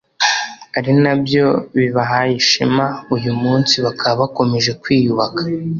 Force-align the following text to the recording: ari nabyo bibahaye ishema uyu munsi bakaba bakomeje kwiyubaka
ari 0.77 0.91
nabyo 1.01 1.45
bibahaye 1.77 2.33
ishema 2.41 2.85
uyu 3.15 3.31
munsi 3.41 3.73
bakaba 3.85 4.17
bakomeje 4.21 4.71
kwiyubaka 4.81 5.41